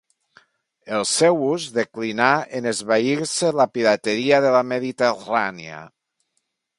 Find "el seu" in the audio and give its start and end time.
0.99-1.43